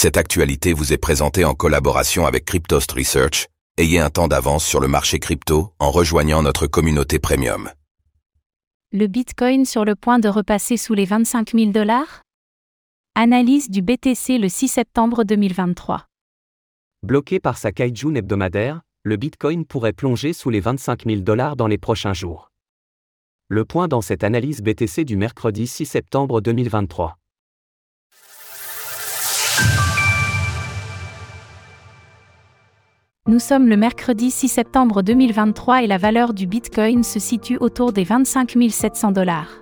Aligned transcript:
Cette 0.00 0.16
actualité 0.16 0.74
vous 0.74 0.92
est 0.92 0.96
présentée 0.96 1.44
en 1.44 1.54
collaboration 1.54 2.24
avec 2.24 2.44
Cryptost 2.44 2.92
Research. 2.92 3.48
Ayez 3.78 3.98
un 3.98 4.10
temps 4.10 4.28
d'avance 4.28 4.64
sur 4.64 4.78
le 4.78 4.86
marché 4.86 5.18
crypto 5.18 5.72
en 5.80 5.90
rejoignant 5.90 6.40
notre 6.40 6.68
communauté 6.68 7.18
premium. 7.18 7.68
Le 8.92 9.08
Bitcoin 9.08 9.64
sur 9.64 9.84
le 9.84 9.96
point 9.96 10.20
de 10.20 10.28
repasser 10.28 10.76
sous 10.76 10.94
les 10.94 11.04
25 11.04 11.50
000 11.52 11.72
dollars? 11.72 12.22
Analyse 13.16 13.70
du 13.70 13.82
BTC 13.82 14.38
le 14.38 14.48
6 14.48 14.68
septembre 14.68 15.24
2023. 15.24 16.06
Bloqué 17.02 17.40
par 17.40 17.58
sa 17.58 17.72
Kaijun 17.72 18.14
hebdomadaire, 18.14 18.82
le 19.02 19.16
Bitcoin 19.16 19.64
pourrait 19.64 19.92
plonger 19.92 20.32
sous 20.32 20.50
les 20.50 20.60
25 20.60 21.06
000 21.06 21.22
dollars 21.22 21.56
dans 21.56 21.66
les 21.66 21.76
prochains 21.76 22.14
jours. 22.14 22.52
Le 23.48 23.64
point 23.64 23.88
dans 23.88 24.00
cette 24.00 24.22
analyse 24.22 24.62
BTC 24.62 25.04
du 25.04 25.16
mercredi 25.16 25.66
6 25.66 25.86
septembre 25.86 26.40
2023. 26.40 27.18
Nous 33.28 33.40
sommes 33.40 33.68
le 33.68 33.76
mercredi 33.76 34.30
6 34.30 34.48
septembre 34.48 35.02
2023 35.02 35.82
et 35.82 35.86
la 35.86 35.98
valeur 35.98 36.32
du 36.32 36.46
Bitcoin 36.46 37.04
se 37.04 37.18
situe 37.18 37.58
autour 37.58 37.92
des 37.92 38.02
25 38.02 38.56
700 38.70 39.12
dollars. 39.12 39.60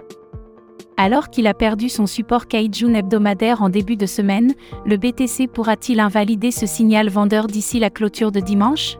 Alors 0.96 1.30
qu'il 1.30 1.48
a 1.48 1.52
perdu 1.52 1.88
son 1.88 2.06
support 2.06 2.46
Kaijun 2.46 2.94
hebdomadaire 2.94 3.62
en 3.62 3.68
début 3.68 3.96
de 3.96 4.06
semaine, 4.06 4.54
le 4.84 4.96
BTC 4.96 5.48
pourra-t-il 5.48 5.98
invalider 5.98 6.52
ce 6.52 6.64
signal 6.64 7.08
vendeur 7.08 7.48
d'ici 7.48 7.80
la 7.80 7.90
clôture 7.90 8.30
de 8.30 8.38
dimanche? 8.38 8.98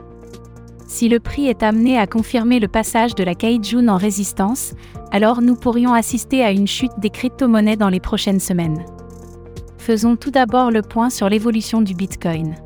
Si 0.88 1.08
le 1.08 1.20
prix 1.20 1.46
est 1.46 1.62
amené 1.62 1.96
à 1.96 2.08
confirmer 2.08 2.58
le 2.58 2.66
passage 2.66 3.14
de 3.14 3.22
la 3.22 3.36
Kaijun 3.36 3.86
en 3.86 3.96
résistance, 3.96 4.74
alors 5.12 5.42
nous 5.42 5.54
pourrions 5.54 5.92
assister 5.92 6.42
à 6.42 6.50
une 6.50 6.66
chute 6.66 6.98
des 6.98 7.10
crypto-monnaies 7.10 7.76
dans 7.76 7.88
les 7.88 8.00
prochaines 8.00 8.40
semaines. 8.40 8.84
Faisons 9.78 10.16
tout 10.16 10.32
d'abord 10.32 10.72
le 10.72 10.82
point 10.82 11.08
sur 11.08 11.28
l'évolution 11.28 11.82
du 11.82 11.94
Bitcoin 11.94 12.56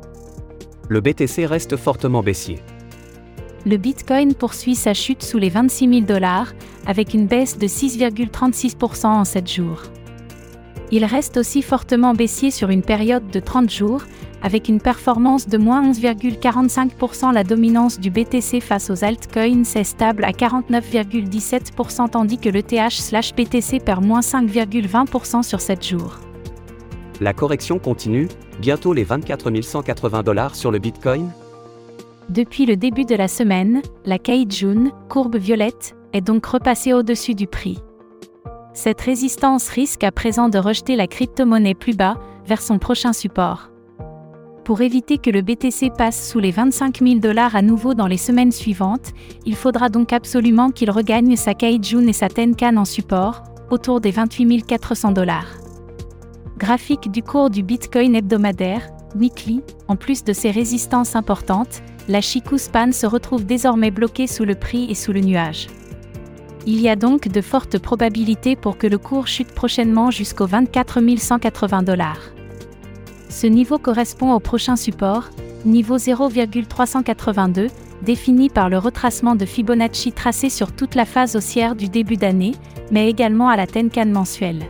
le 0.91 0.99
BTC 0.99 1.45
reste 1.45 1.77
fortement 1.77 2.21
baissier. 2.21 2.59
Le 3.65 3.77
Bitcoin 3.77 4.33
poursuit 4.33 4.75
sa 4.75 4.93
chute 4.93 5.23
sous 5.23 5.37
les 5.37 5.47
26 5.47 5.87
000 5.87 6.01
dollars, 6.01 6.51
avec 6.85 7.13
une 7.13 7.27
baisse 7.27 7.57
de 7.57 7.65
6,36% 7.65 9.05
en 9.05 9.23
7 9.23 9.49
jours. 9.49 9.83
Il 10.91 11.05
reste 11.05 11.37
aussi 11.37 11.61
fortement 11.61 12.13
baissier 12.13 12.51
sur 12.51 12.71
une 12.71 12.81
période 12.81 13.29
de 13.29 13.39
30 13.39 13.69
jours, 13.69 14.01
avec 14.43 14.67
une 14.67 14.81
performance 14.81 15.47
de 15.47 15.57
moins 15.57 15.81
11,45%. 15.93 17.33
La 17.33 17.45
dominance 17.45 17.97
du 17.97 18.09
BTC 18.09 18.59
face 18.59 18.89
aux 18.89 19.05
altcoins 19.05 19.63
est 19.63 19.85
stable 19.85 20.25
à 20.25 20.31
49,17% 20.31 22.09
tandis 22.09 22.37
que 22.37 22.49
le 22.49 22.63
TH/BTC 22.63 23.79
perd 23.79 24.03
moins 24.03 24.19
5,20% 24.19 25.41
sur 25.43 25.61
7 25.61 25.87
jours. 25.87 26.19
La 27.21 27.33
correction 27.33 27.77
continue, 27.77 28.27
bientôt 28.59 28.93
les 28.93 29.03
24 29.03 29.61
180 29.61 30.23
dollars 30.23 30.55
sur 30.55 30.71
le 30.71 30.79
Bitcoin 30.79 31.29
Depuis 32.29 32.65
le 32.65 32.75
début 32.75 33.05
de 33.05 33.13
la 33.13 33.27
semaine, 33.27 33.83
la 34.05 34.17
Kaijun, 34.17 34.89
courbe 35.07 35.35
violette, 35.35 35.95
est 36.13 36.21
donc 36.21 36.43
repassée 36.47 36.93
au-dessus 36.93 37.35
du 37.35 37.45
prix. 37.45 37.77
Cette 38.73 39.01
résistance 39.01 39.69
risque 39.69 40.03
à 40.03 40.11
présent 40.11 40.49
de 40.49 40.57
rejeter 40.57 40.95
la 40.95 41.05
crypto-monnaie 41.05 41.75
plus 41.75 41.95
bas, 41.95 42.17
vers 42.47 42.59
son 42.59 42.79
prochain 42.79 43.13
support. 43.13 43.69
Pour 44.65 44.81
éviter 44.81 45.19
que 45.19 45.29
le 45.29 45.43
BTC 45.43 45.91
passe 45.95 46.27
sous 46.27 46.39
les 46.39 46.49
25 46.49 47.03
000 47.03 47.19
dollars 47.19 47.55
à 47.55 47.61
nouveau 47.61 47.93
dans 47.93 48.07
les 48.07 48.17
semaines 48.17 48.51
suivantes, 48.51 49.11
il 49.45 49.55
faudra 49.55 49.89
donc 49.89 50.11
absolument 50.11 50.71
qu'il 50.71 50.89
regagne 50.89 51.35
sa 51.35 51.53
Kaijun 51.53 52.07
et 52.07 52.13
sa 52.13 52.29
Tenkan 52.29 52.77
en 52.77 52.85
support, 52.85 53.43
autour 53.69 54.01
des 54.01 54.09
28 54.09 54.65
400 54.65 55.11
dollars. 55.11 55.61
Graphique 56.61 57.09
du 57.09 57.23
cours 57.23 57.49
du 57.49 57.63
Bitcoin 57.63 58.15
hebdomadaire, 58.15 58.87
weekly, 59.15 59.63
en 59.87 59.95
plus 59.95 60.23
de 60.23 60.31
ses 60.31 60.51
résistances 60.51 61.15
importantes, 61.15 61.81
la 62.07 62.21
Chikou 62.21 62.59
Span 62.59 62.91
se 62.91 63.07
retrouve 63.07 63.47
désormais 63.47 63.89
bloquée 63.89 64.27
sous 64.27 64.45
le 64.45 64.53
prix 64.53 64.85
et 64.87 64.93
sous 64.93 65.11
le 65.11 65.21
nuage. 65.21 65.65
Il 66.67 66.79
y 66.79 66.87
a 66.87 66.95
donc 66.95 67.29
de 67.29 67.41
fortes 67.41 67.79
probabilités 67.79 68.55
pour 68.55 68.77
que 68.77 68.85
le 68.85 68.99
cours 68.99 69.25
chute 69.27 69.51
prochainement 69.51 70.11
jusqu'aux 70.11 70.45
24 70.45 70.99
180 71.17 71.81
dollars. 71.81 72.29
Ce 73.27 73.47
niveau 73.47 73.79
correspond 73.79 74.31
au 74.31 74.39
prochain 74.39 74.75
support, 74.75 75.31
niveau 75.65 75.97
0,382, 75.97 77.69
défini 78.03 78.49
par 78.49 78.69
le 78.69 78.77
retracement 78.77 79.33
de 79.33 79.45
Fibonacci 79.45 80.11
tracé 80.11 80.49
sur 80.51 80.73
toute 80.73 80.93
la 80.93 81.05
phase 81.05 81.35
haussière 81.35 81.75
du 81.75 81.89
début 81.89 82.17
d'année, 82.17 82.53
mais 82.91 83.09
également 83.09 83.49
à 83.49 83.55
la 83.55 83.65
Tenkan 83.65 84.05
mensuelle. 84.05 84.67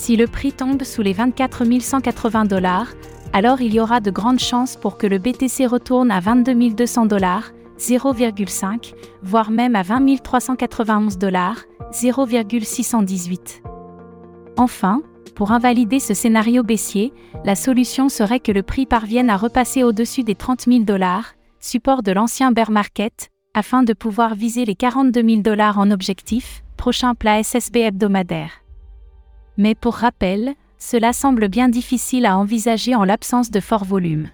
Si 0.00 0.14
le 0.14 0.28
prix 0.28 0.52
tombe 0.52 0.84
sous 0.84 1.02
les 1.02 1.12
24 1.12 1.64
180 1.80 2.44
dollars, 2.44 2.86
alors 3.32 3.60
il 3.60 3.74
y 3.74 3.80
aura 3.80 3.98
de 3.98 4.12
grandes 4.12 4.38
chances 4.38 4.76
pour 4.76 4.96
que 4.96 5.08
le 5.08 5.18
BTC 5.18 5.66
retourne 5.66 6.12
à 6.12 6.20
22 6.20 6.70
200 6.70 7.06
dollars, 7.06 7.50
0,5, 7.80 8.94
voire 9.22 9.50
même 9.50 9.74
à 9.74 9.82
20 9.82 10.22
391 10.22 11.18
dollars, 11.18 11.64
0,618. 11.90 13.60
Enfin, 14.56 15.02
pour 15.34 15.50
invalider 15.50 15.98
ce 15.98 16.14
scénario 16.14 16.62
baissier, 16.62 17.12
la 17.44 17.56
solution 17.56 18.08
serait 18.08 18.40
que 18.40 18.52
le 18.52 18.62
prix 18.62 18.86
parvienne 18.86 19.30
à 19.30 19.36
repasser 19.36 19.82
au-dessus 19.82 20.22
des 20.22 20.36
30 20.36 20.66
000 20.66 20.78
dollars, 20.84 21.34
support 21.58 22.04
de 22.04 22.12
l'ancien 22.12 22.52
bear 22.52 22.70
market, 22.70 23.30
afin 23.52 23.82
de 23.82 23.94
pouvoir 23.94 24.36
viser 24.36 24.64
les 24.64 24.76
42 24.76 25.28
000 25.28 25.42
dollars 25.42 25.80
en 25.80 25.90
objectif, 25.90 26.62
prochain 26.76 27.16
plat 27.16 27.42
SSB 27.42 27.78
hebdomadaire 27.78 28.62
mais 29.58 29.74
pour 29.74 29.94
rappel, 29.94 30.54
cela 30.78 31.12
semble 31.12 31.48
bien 31.48 31.68
difficile 31.68 32.24
à 32.24 32.38
envisager 32.38 32.94
en 32.94 33.04
l'absence 33.04 33.50
de 33.50 33.60
fort 33.60 33.84
volume. 33.84 34.28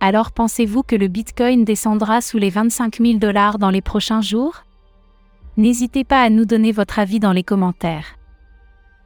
Alors 0.00 0.32
pensez-vous 0.32 0.82
que 0.82 0.96
le 0.96 1.06
Bitcoin 1.06 1.64
descendra 1.64 2.20
sous 2.20 2.38
les 2.38 2.50
25 2.50 2.96
000 2.96 3.18
dollars 3.18 3.58
dans 3.58 3.70
les 3.70 3.82
prochains 3.82 4.22
jours? 4.22 4.64
N'hésitez 5.56 6.02
pas 6.02 6.22
à 6.22 6.30
nous 6.30 6.46
donner 6.46 6.72
votre 6.72 6.98
avis 6.98 7.20
dans 7.20 7.32
les 7.32 7.44
commentaires. 7.44 8.18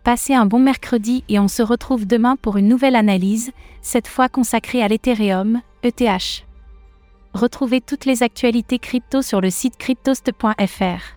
Passez 0.05 0.33
un 0.35 0.47
bon 0.47 0.61
mercredi 0.61 1.25
et 1.29 1.41
on 1.41 1.49
se 1.49 1.63
retrouve 1.63 2.07
demain 2.07 2.37
pour 2.37 2.57
une 2.57 2.69
nouvelle 2.69 2.95
analyse, 2.95 3.51
cette 3.83 4.07
fois 4.07 4.29
consacrée 4.29 4.81
à 4.81 4.89
l'Ethereum, 4.89 5.61
ETH. 5.83 6.47
Retrouvez 7.35 7.81
toutes 7.81 8.05
les 8.05 8.23
actualités 8.23 8.79
crypto 8.79 9.21
sur 9.21 9.41
le 9.41 9.51
site 9.51 9.77
cryptost.fr. 9.77 11.17